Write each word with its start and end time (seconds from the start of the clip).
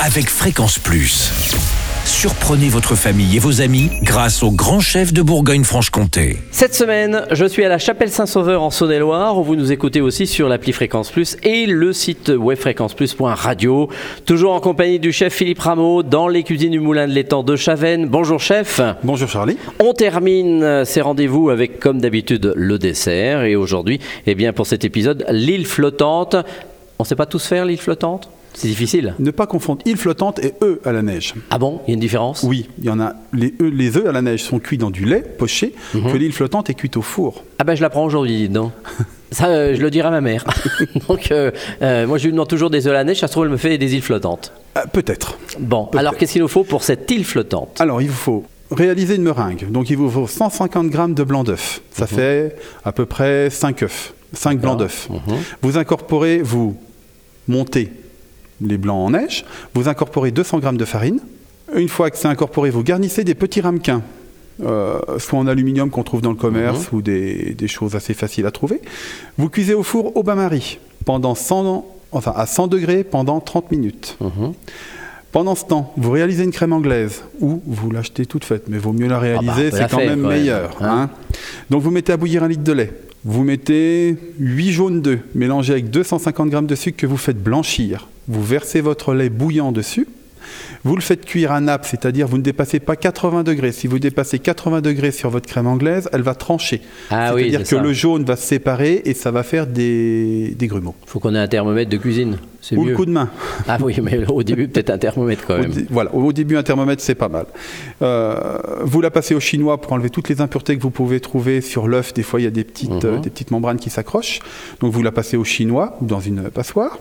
avec 0.00 0.28
Fréquence 0.28 0.78
Plus. 0.78 1.30
Surprenez 2.04 2.68
votre 2.68 2.94
famille 2.94 3.36
et 3.36 3.38
vos 3.38 3.62
amis 3.62 3.90
grâce 4.02 4.42
au 4.42 4.50
grand 4.50 4.80
chef 4.80 5.12
de 5.12 5.22
Bourgogne-Franche-Comté. 5.22 6.38
Cette 6.50 6.74
semaine, 6.74 7.26
je 7.30 7.46
suis 7.46 7.64
à 7.64 7.68
la 7.68 7.78
Chapelle 7.78 8.10
Saint-Sauveur 8.10 8.62
en 8.62 8.70
Saône-et-Loire, 8.70 9.38
où 9.38 9.44
vous 9.44 9.56
nous 9.56 9.72
écoutez 9.72 10.00
aussi 10.00 10.26
sur 10.26 10.48
l'appli 10.48 10.72
Fréquence 10.72 11.10
Plus 11.10 11.36
et 11.42 11.66
le 11.66 11.92
site 11.92 12.28
web 12.28 12.58
fréquenceplus.radio. 12.58 13.88
Toujours 14.26 14.52
en 14.52 14.60
compagnie 14.60 14.98
du 14.98 15.12
chef 15.12 15.32
Philippe 15.32 15.60
Rameau 15.60 16.02
dans 16.02 16.28
les 16.28 16.42
cuisines 16.42 16.72
du 16.72 16.80
Moulin 16.80 17.08
de 17.08 17.12
l'étang 17.12 17.42
de 17.42 17.56
Chavennes. 17.56 18.06
Bonjour 18.06 18.40
chef. 18.40 18.80
Bonjour 19.02 19.28
Charlie. 19.28 19.56
On 19.80 19.94
termine 19.94 20.84
ces 20.84 21.00
rendez-vous 21.00 21.50
avec, 21.50 21.80
comme 21.80 22.00
d'habitude, 22.00 22.52
le 22.54 22.78
dessert. 22.78 23.44
Et 23.44 23.56
aujourd'hui, 23.56 24.00
eh 24.26 24.34
bien, 24.34 24.52
pour 24.52 24.66
cet 24.66 24.84
épisode, 24.84 25.24
l'île 25.30 25.66
flottante. 25.66 26.36
On 26.98 27.04
ne 27.04 27.06
sait 27.06 27.16
pas 27.16 27.26
tous 27.26 27.46
faire 27.46 27.64
l'île 27.64 27.80
flottante? 27.80 28.28
C'est 28.54 28.68
difficile. 28.68 29.14
Ne 29.18 29.30
pas 29.30 29.46
confondre 29.46 29.82
île 29.84 29.96
flottante 29.96 30.38
et 30.44 30.54
œufs 30.62 30.78
à 30.84 30.92
la 30.92 31.02
neige. 31.02 31.34
Ah 31.50 31.58
bon? 31.58 31.80
Il 31.86 31.90
y 31.90 31.92
a 31.92 31.94
une 31.94 32.00
différence? 32.00 32.42
Oui, 32.44 32.68
il 32.78 32.84
y 32.84 32.90
en 32.90 33.00
a. 33.00 33.14
Les 33.32 33.52
œufs, 33.60 33.72
les 33.72 33.96
œufs 33.96 34.06
à 34.06 34.12
la 34.12 34.22
neige 34.22 34.42
sont 34.42 34.58
cuits 34.58 34.78
dans 34.78 34.90
du 34.90 35.04
lait 35.04 35.22
poché, 35.38 35.74
Mhm. 35.94 36.12
que 36.12 36.16
l'île 36.16 36.32
flottante 36.32 36.70
est 36.70 36.74
cuite 36.74 36.96
au 36.96 37.02
four. 37.02 37.44
Ah 37.58 37.64
ben 37.64 37.74
je 37.74 37.82
l'apprends 37.82 38.04
aujourd'hui, 38.04 38.48
non 38.48 38.72
Ça, 39.32 39.46
euh, 39.48 39.74
je 39.74 39.80
le 39.82 39.90
dirai 39.90 40.06
à 40.08 40.10
ma 40.12 40.20
mère. 40.20 40.44
Donc, 41.08 41.32
euh, 41.32 41.50
euh, 41.82 42.06
moi, 42.06 42.18
je 42.18 42.24
lui 42.26 42.32
demande 42.32 42.46
toujours 42.46 42.70
des 42.70 42.86
œufs 42.86 42.92
à 42.92 42.94
la 42.94 43.02
neige. 43.04 43.18
Ça 43.18 43.26
se 43.26 43.32
trouve, 43.32 43.44
elle 43.46 43.50
me 43.50 43.56
fait 43.56 43.76
des 43.78 43.92
îles 43.94 44.02
flottantes. 44.02 44.52
Ah, 44.76 44.86
Peut-être. 44.86 45.38
Bon, 45.58 45.88
alors 45.96 46.16
qu'est-ce 46.16 46.34
qu'il 46.34 46.42
nous 46.42 46.46
faut 46.48 46.62
pour 46.62 46.84
cette 46.84 47.10
île 47.10 47.24
flottante? 47.24 47.80
Alors, 47.80 48.00
il 48.00 48.08
vous 48.08 48.14
faut 48.14 48.44
réaliser 48.70 49.16
une 49.16 49.22
meringue. 49.24 49.68
Donc, 49.72 49.90
il 49.90 49.96
vous 49.96 50.08
faut 50.08 50.28
150 50.28 50.88
grammes 50.88 51.14
de 51.14 51.24
blanc 51.24 51.42
d'œuf. 51.42 51.80
Ça 51.90 52.06
fait 52.06 52.54
à 52.84 52.92
peu 52.92 53.06
près 53.06 53.50
5 53.50 53.82
œufs, 53.82 54.14
5 54.34 54.60
blancs 54.60 54.78
d'œufs. 54.78 55.08
Mhm. 55.10 55.18
Vous 55.62 55.78
incorporez, 55.78 56.38
vous 56.40 56.76
montez 57.48 57.90
les 58.60 58.78
blancs 58.78 59.06
en 59.06 59.10
neige. 59.10 59.44
Vous 59.74 59.88
incorporez 59.88 60.30
200 60.30 60.58
grammes 60.58 60.76
de 60.76 60.84
farine. 60.84 61.20
Une 61.74 61.88
fois 61.88 62.10
que 62.10 62.16
c'est 62.18 62.28
incorporé, 62.28 62.70
vous 62.70 62.82
garnissez 62.82 63.24
des 63.24 63.34
petits 63.34 63.60
ramequins. 63.60 64.02
euh, 64.64 65.00
soit 65.18 65.38
en 65.38 65.46
aluminium 65.48 65.90
qu'on 65.90 66.04
trouve 66.04 66.20
dans 66.20 66.30
le 66.30 66.36
commerce 66.36 66.92
ou 66.92 67.02
des, 67.02 67.54
des 67.54 67.66
choses 67.68 67.96
assez 67.96 68.14
faciles 68.14 68.46
à 68.46 68.52
trouver. 68.52 68.80
Vous 69.36 69.48
cuisez 69.48 69.74
au 69.74 69.82
four 69.82 70.16
au 70.16 70.22
bain-marie 70.22 70.78
pendant 71.04 71.34
100, 71.34 71.84
enfin 72.12 72.32
à 72.36 72.46
100 72.46 72.68
degrés 72.68 73.02
pendant 73.02 73.40
30 73.40 73.72
minutes. 73.72 74.16
Mhm. 74.20 74.52
Pendant 75.32 75.56
ce 75.56 75.64
temps, 75.64 75.92
vous 75.96 76.12
réalisez 76.12 76.44
une 76.44 76.52
crème 76.52 76.72
anglaise 76.72 77.24
ou 77.40 77.60
vous 77.66 77.90
l'achetez 77.90 78.24
toute 78.26 78.44
faite, 78.44 78.66
mais 78.68 78.78
vaut 78.78 78.92
mieux 78.92 79.08
la 79.08 79.16
bah, 79.16 79.20
réaliser, 79.22 79.70
peut 79.70 79.76
la 79.78 79.82
c'est 79.82 79.90
quand 79.90 79.98
faire, 79.98 80.10
même 80.10 80.22
quand 80.22 80.28
même, 80.28 80.38
meilleur. 80.38 80.76
hein. 80.80 81.10
hein. 81.10 81.36
Donc 81.70 81.82
vous 81.82 81.90
mettez 81.90 82.12
à 82.12 82.16
bouillir 82.16 82.44
un 82.44 82.48
litre 82.48 82.62
de 82.62 82.72
lait. 82.72 82.92
Vous 83.24 83.42
mettez 83.42 84.16
8 84.38 84.70
jaunes 84.70 85.00
d'œufs 85.02 85.18
mélangés 85.34 85.72
avec 85.72 85.90
250 85.90 86.52
g 86.52 86.60
de 86.62 86.74
sucre 86.76 86.96
que 86.98 87.06
vous 87.08 87.16
faites 87.16 87.42
blanchir. 87.42 88.06
Vous 88.28 88.42
versez 88.42 88.80
votre 88.80 89.14
lait 89.14 89.28
bouillant 89.30 89.72
dessus. 89.72 90.06
Vous 90.84 90.94
le 90.96 91.00
faites 91.00 91.24
cuire 91.24 91.52
à 91.52 91.60
nappe, 91.62 91.86
c'est-à-dire 91.86 92.28
vous 92.28 92.36
ne 92.36 92.42
dépassez 92.42 92.78
pas 92.78 92.96
80 92.96 93.42
degrés. 93.44 93.72
Si 93.72 93.86
vous 93.86 93.98
dépassez 93.98 94.38
80 94.38 94.82
degrés 94.82 95.10
sur 95.12 95.30
votre 95.30 95.48
crème 95.48 95.66
anglaise, 95.66 96.10
elle 96.12 96.20
va 96.20 96.34
trancher. 96.34 96.82
Ah 97.08 97.32
oui, 97.34 97.40
c'est-à-dire 97.44 97.60
c'est 97.60 97.76
que 97.76 97.76
ça. 97.76 97.82
le 97.82 97.92
jaune 97.94 98.24
va 98.24 98.36
se 98.36 98.46
séparer 98.46 99.00
et 99.06 99.14
ça 99.14 99.30
va 99.30 99.42
faire 99.42 99.66
des, 99.66 100.54
des 100.58 100.66
grumeaux. 100.66 100.94
faut 101.06 101.18
qu'on 101.18 101.34
ait 101.34 101.38
un 101.38 101.48
thermomètre 101.48 101.90
de 101.90 101.96
cuisine. 101.96 102.36
C'est 102.60 102.76
Ou 102.76 102.84
mieux. 102.84 102.90
le 102.90 102.96
coup 102.96 103.06
de 103.06 103.10
main. 103.10 103.30
Ah 103.66 103.78
oui, 103.80 103.96
mais 104.02 104.26
au 104.30 104.42
début, 104.42 104.68
peut-être 104.68 104.90
un 104.90 104.98
thermomètre 104.98 105.46
quand 105.46 105.54
Au 105.56 105.60
même. 105.62 105.70
dé- 105.70 105.86
voilà, 105.88 106.14
au 106.14 106.30
début, 106.34 106.58
un 106.58 106.62
thermomètre, 106.62 107.02
c'est 107.02 107.14
pas 107.14 107.28
mal. 107.30 107.46
Euh, 108.02 108.58
vous 108.82 109.00
la 109.00 109.10
passez 109.10 109.34
au 109.34 109.40
chinois 109.40 109.80
pour 109.80 109.92
enlever 109.94 110.10
toutes 110.10 110.28
les 110.28 110.42
impuretés 110.42 110.76
que 110.76 110.82
vous 110.82 110.90
pouvez 110.90 111.20
trouver 111.20 111.62
sur 111.62 111.88
l'œuf. 111.88 112.12
Des 112.12 112.22
fois, 112.22 112.40
il 112.40 112.44
y 112.44 112.46
a 112.46 112.50
des 112.50 112.64
petites, 112.64 112.90
Mhm. 112.90 113.00
euh, 113.04 113.18
des 113.18 113.30
petites 113.30 113.50
membranes 113.50 113.78
qui 113.78 113.88
s'accrochent. 113.90 114.40
Donc, 114.80 114.92
vous 114.92 115.02
la 115.02 115.12
passez 115.12 115.38
au 115.38 115.44
chinois 115.44 115.96
ou 116.02 116.06
dans 116.06 116.20
une 116.20 116.50
passoire 116.50 116.98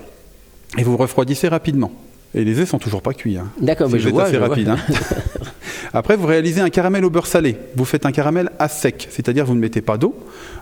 et 0.78 0.84
vous 0.84 0.98
refroidissez 0.98 1.48
rapidement. 1.48 1.92
Et 2.36 2.44
les 2.44 2.58
œufs 2.60 2.68
sont 2.70 2.80
toujours 2.80 3.02
pas 3.04 3.14
cuits. 3.14 3.38
hein. 3.38 3.48
D'accord, 3.62 3.90
mais 3.92 4.00
je 4.00 4.10
vois, 4.10 4.24
assez 4.24 4.34
je 4.34 4.38
vois. 4.40 4.48
rapide. 4.50 4.70
hein. 4.70 4.78
Après, 5.94 6.16
vous 6.18 6.26
réalisez 6.26 6.62
un 6.62 6.70
caramel 6.72 7.06
au 7.06 7.12
beurre 7.12 7.28
salé. 7.28 7.56
Vous 7.76 7.86
faites 7.86 8.06
un 8.08 8.12
caramel 8.12 8.50
à 8.58 8.68
sec, 8.68 9.08
c'est-à-dire 9.12 9.46
vous 9.46 9.54
ne 9.54 9.60
mettez 9.60 9.82
pas 9.82 9.98
d'eau. 9.98 10.16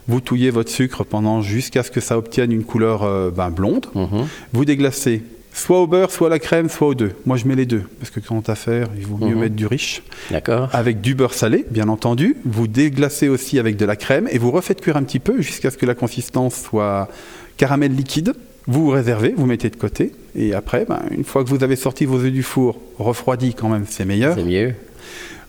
Vous 0.10 0.20
touillez 0.20 0.50
votre 0.50 0.70
sucre 0.70 1.06
pendant 1.06 1.42
jusqu'à 1.42 1.84
ce 1.84 1.92
que 1.92 2.02
ça 2.02 2.18
obtienne 2.18 2.52
une 2.52 2.66
couleur 2.66 3.04
euh, 3.04 3.32
ben, 3.32 3.50
blonde. 3.50 3.86
Mhm. 3.96 4.28
Vous 4.52 4.66
déglacez 4.66 5.24
soit 5.54 5.80
au 5.80 5.88
beurre, 5.88 6.12
soit 6.12 6.28
à 6.28 6.30
la 6.30 6.40
crème, 6.40 6.68
soit 6.70 6.88
aux 6.90 6.96
deux. 6.96 7.12
Moi, 7.26 7.38
je 7.38 7.46
mets 7.46 7.56
les 7.56 7.66
deux 7.66 7.84
parce 8.00 8.10
que 8.12 8.20
quand 8.20 8.50
à 8.50 8.56
faire, 8.56 8.88
il 8.98 9.06
vaut 9.06 9.18
mieux 9.26 9.36
Mhm. 9.36 9.40
mettre 9.42 9.56
du 9.56 9.68
riche. 9.68 10.04
D'accord. 10.30 10.68
Avec 10.74 11.00
du 11.00 11.16
beurre 11.16 11.34
salé, 11.34 11.66
bien 11.70 11.88
entendu. 11.88 12.36
Vous 12.44 12.68
déglacez 12.68 13.30
aussi 13.30 13.60
avec 13.60 13.78
de 13.78 13.86
la 13.86 13.96
crème 13.96 14.28
et 14.32 14.38
vous 14.38 14.52
refaites 14.52 14.82
cuire 14.82 14.98
un 14.98 15.04
petit 15.04 15.20
peu 15.20 15.42
jusqu'à 15.42 15.72
ce 15.72 15.78
que 15.78 15.86
la 15.86 15.96
consistance 15.96 16.56
soit 16.56 17.08
caramel 17.56 17.96
liquide. 17.96 18.34
Vous 18.68 18.90
réservez, 18.90 19.34
vous 19.36 19.46
mettez 19.46 19.70
de 19.70 19.76
côté. 19.76 20.12
Et 20.36 20.54
après, 20.54 20.86
ben, 20.86 21.02
une 21.12 21.24
fois 21.24 21.44
que 21.44 21.50
vous 21.50 21.64
avez 21.64 21.76
sorti 21.76 22.06
vos 22.06 22.20
œufs 22.20 22.32
du 22.32 22.44
four, 22.44 22.80
refroidis 23.00 23.54
quand 23.54 23.70
même, 23.70 23.86
c'est 23.88 24.06
meilleur. 24.06 24.36
C'est 24.36 24.44
mieux. 24.44 24.74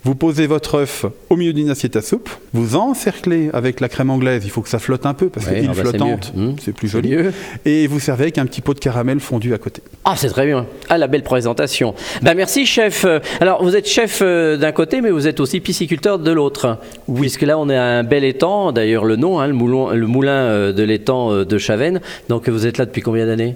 Vous 0.04 0.16
posez 0.16 0.48
votre 0.48 0.76
œuf 0.78 1.06
au 1.30 1.36
milieu 1.36 1.52
d'une 1.52 1.70
assiette 1.70 1.94
à 1.94 2.02
soupe. 2.02 2.28
Vous 2.52 2.74
encerclez 2.74 3.50
avec 3.52 3.78
la 3.78 3.88
crème 3.88 4.10
anglaise. 4.10 4.42
Il 4.44 4.50
faut 4.50 4.60
que 4.60 4.68
ça 4.68 4.80
flotte 4.80 5.06
un 5.06 5.14
peu 5.14 5.28
parce 5.28 5.46
Ouais, 5.46 5.60
que 5.60 5.64
ah 5.66 5.68
bah, 5.68 5.72
c'est 5.76 5.80
flottante. 5.82 6.32
Hmm, 6.34 6.54
c'est 6.60 6.72
plus 6.72 6.88
joli. 6.88 7.10
mieux. 7.10 7.32
Et 7.64 7.86
vous 7.86 8.00
servez 8.00 8.24
avec 8.24 8.38
un 8.38 8.46
petit 8.46 8.62
pot 8.62 8.74
de 8.74 8.80
caramel 8.80 9.20
fondu 9.20 9.54
à 9.54 9.58
côté. 9.58 9.80
Ah, 10.04 10.14
c'est 10.16 10.28
très 10.28 10.46
bien. 10.46 10.66
Ah, 10.88 10.98
la 10.98 11.06
belle 11.06 11.22
présentation. 11.22 11.94
Ben, 12.22 12.34
merci, 12.34 12.66
chef. 12.66 13.06
Alors, 13.40 13.62
vous 13.62 13.76
êtes 13.76 13.86
chef 13.86 14.18
euh, 14.22 14.56
d'un 14.56 14.72
côté, 14.72 15.00
mais 15.02 15.10
vous 15.12 15.28
êtes 15.28 15.38
aussi 15.38 15.60
pisciculteur 15.60 16.18
de 16.18 16.32
l'autre. 16.32 16.78
Oui. 17.06 17.20
Puisque 17.20 17.42
là, 17.42 17.56
on 17.58 17.68
est 17.70 17.76
à 17.76 17.84
un 17.84 18.02
bel 18.02 18.24
étang, 18.24 18.72
d'ailleurs, 18.72 19.04
le 19.04 19.14
nom, 19.14 19.38
hein, 19.38 19.46
le, 19.46 19.52
moulin, 19.54 19.94
le 19.94 20.06
moulin 20.08 20.32
euh, 20.32 20.72
de 20.72 20.82
l'étang 20.82 21.30
euh, 21.32 21.44
de 21.44 21.58
Chavennes. 21.58 22.00
Donc, 22.28 22.48
vous 22.48 22.66
êtes 22.66 22.78
là 22.78 22.86
depuis 22.86 23.02
combien 23.02 23.26
d'années? 23.26 23.54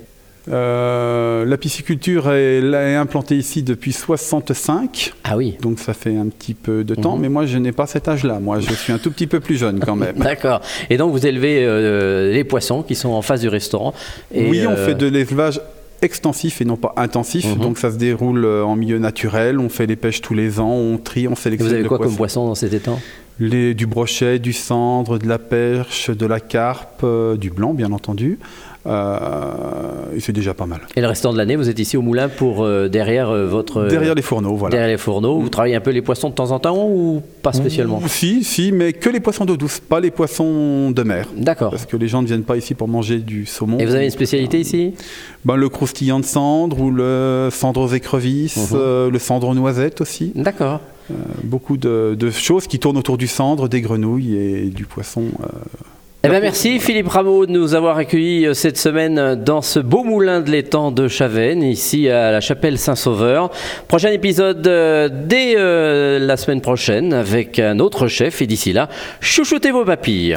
Euh, 0.48 1.44
la 1.44 1.56
pisciculture 1.56 2.30
est, 2.32 2.94
implantée 2.96 3.36
ici 3.36 3.62
depuis 3.62 3.92
65, 3.92 5.12
Ah 5.24 5.36
oui. 5.36 5.56
donc 5.60 5.78
ça 5.80 5.92
fait 5.92 6.16
un 6.16 6.26
petit 6.26 6.54
peu 6.54 6.84
de 6.84 6.94
temps, 6.94 7.16
Mhm. 7.16 7.22
mais 7.22 7.28
moi 7.28 7.46
je 7.46 7.58
n'ai 7.58 7.72
pas 7.72 7.86
cet 7.86 8.06
âge-là, 8.08 8.38
moi 8.40 8.60
je 8.60 8.72
suis 8.72 8.92
un 8.92 8.98
tout 8.98 9.10
petit 9.10 9.26
peu 9.26 9.40
plus 9.40 9.56
jeune 9.56 9.80
quand 9.80 9.96
même. 9.96 10.16
D'accord. 10.16 10.60
Et 10.90 10.96
donc, 10.96 11.10
vous 11.12 11.26
élevez 11.26 11.64
euh, 11.64 12.32
les 12.32 12.44
poissons 12.44 12.82
qui 12.82 12.94
sont 12.94 13.10
en 13.10 13.22
face 13.22 13.40
du 13.40 13.48
restaurant. 13.48 13.92
Et, 14.32 14.48
oui, 14.48 14.64
on 14.66 14.72
euh, 14.72 14.86
fait 14.86 14.94
de 14.94 15.06
l'élevage 15.06 15.60
extensif 16.02 16.60
et 16.60 16.64
non 16.64 16.76
pas 16.76 16.92
intensif, 16.96 17.46
Mhm. 17.46 17.58
donc 17.60 17.78
ça 17.78 17.90
se 17.90 17.96
déroule 17.96 18.44
euh, 18.44 18.62
en 18.64 18.76
milieu 18.76 18.98
naturel, 18.98 19.58
on 19.58 19.68
fait 19.68 19.86
les 19.86 19.96
pêches 19.96 20.20
tous 20.20 20.34
les 20.34 20.60
ans, 20.60 20.70
on 20.70 20.98
trie, 20.98 21.26
on 21.26 21.32
et 21.32 21.36
sélectionne 21.36 21.70
Vous 21.70 21.74
avez 21.74 21.84
quoi 21.88 21.98
comme 21.98 22.06
poisson. 22.08 22.16
poisson 22.42 22.46
dans 22.46 22.54
cet 22.54 22.72
étang? 22.74 23.00
Les- 23.38 23.74
Du 23.74 23.86
brochet, 23.86 24.38
du 24.38 24.52
cendre, 24.54 25.18
de 25.18 25.28
la 25.28 25.38
perche, 25.38 26.10
de 26.10 26.24
la 26.26 26.40
carpe, 26.40 27.02
euh, 27.04 27.36
du 27.36 27.50
blanc 27.50 27.74
bien 27.74 27.92
entendu, 27.92 28.38
Euh, 28.88 30.14
c'est 30.20 30.32
déjà 30.32 30.54
pas 30.54 30.66
mal. 30.66 30.80
Et 30.94 31.00
le 31.00 31.08
restant 31.08 31.32
de 31.32 31.38
l'année, 31.38 31.56
vous 31.56 31.68
êtes 31.68 31.78
ici 31.80 31.96
au 31.96 32.02
moulin 32.02 32.28
pour 32.28 32.62
euh, 32.64 32.88
derrière 32.88 33.30
euh, 33.30 33.44
votre. 33.44 33.84
Derrière 33.88 34.14
les 34.14 34.22
fourneaux, 34.22 34.54
voilà. 34.54 34.70
derrière 34.70 34.88
les 34.88 34.96
fourneaux. 34.96 35.40
Vous 35.40 35.48
travaillez 35.48 35.74
un 35.74 35.80
peu 35.80 35.90
les 35.90 36.02
poissons 36.02 36.30
de 36.30 36.34
temps 36.34 36.52
en 36.52 36.60
temps 36.60 36.86
ou 36.88 37.20
pas 37.42 37.52
spécialement 37.52 38.00
Si, 38.06 38.44
si, 38.44 38.70
mais 38.70 38.92
que 38.92 39.10
les 39.10 39.18
poissons 39.18 39.44
d'eau 39.44 39.56
douce, 39.56 39.80
pas 39.80 39.98
les 39.98 40.12
poissons 40.12 40.92
de 40.92 41.02
mer. 41.02 41.26
D'accord. 41.36 41.70
Parce 41.70 41.84
que 41.86 41.96
les 41.96 42.06
gens 42.06 42.22
ne 42.22 42.28
viennent 42.28 42.44
pas 42.44 42.56
ici 42.56 42.74
pour 42.74 42.86
manger 42.86 43.18
du 43.18 43.44
saumon. 43.44 43.78
Et 43.78 43.86
vous 43.86 43.94
avez 43.96 44.04
une 44.04 44.10
spécialité 44.10 44.60
ici? 44.60 44.94
Ben, 45.44 45.56
Le 45.56 45.68
croustillant 45.68 46.20
de 46.20 46.24
cendre 46.24 46.78
ou 46.80 46.90
le 46.92 47.48
cendre 47.50 47.80
aux 47.80 47.88
écrevisses, 47.92 48.70
Mhm. 48.70 49.08
le 49.10 49.18
cendre 49.18 49.48
aux 49.48 49.54
noisettes 49.54 50.00
aussi. 50.00 50.30
D'accord. 50.36 50.80
Euh, 51.10 51.14
beaucoup 51.44 51.76
de, 51.76 52.30
choses 52.30 52.66
qui 52.66 52.78
tournent 52.78 52.98
autour 52.98 53.18
du 53.18 53.26
cendre, 53.26 53.68
des 53.68 53.80
grenouilles 53.80 54.36
et 54.36 54.64
du 54.66 54.84
poisson. 54.84 55.24
euh. 55.42 55.46
Eh 56.24 56.28
bien, 56.28 56.40
merci 56.40 56.80
Philippe 56.80 57.06
Rameau 57.06 57.46
de 57.46 57.52
nous 57.52 57.74
avoir 57.74 57.98
accueillis 57.98 58.46
euh, 58.46 58.54
cette 58.54 58.78
semaine 58.78 59.36
dans 59.36 59.62
ce 59.62 59.78
beau 59.78 60.02
moulin 60.02 60.40
de 60.40 60.50
l'étang 60.50 60.90
de 60.90 61.06
Chavennes, 61.06 61.62
ici 61.62 62.08
à 62.08 62.32
la 62.32 62.40
chapelle 62.40 62.78
Saint-Sauveur. 62.78 63.50
Prochain 63.86 64.10
épisode 64.10 64.62
dès 64.62 65.54
la 65.54 66.36
semaine 66.36 66.60
prochaine 66.60 67.12
avec 67.12 67.58
un 67.60 67.78
autre 67.78 68.08
chef. 68.08 68.42
Et 68.42 68.46
d'ici 68.46 68.72
là, 68.72 68.88
chouchoutez 69.20 69.70
vos 69.70 69.84
papilles. 69.84 70.36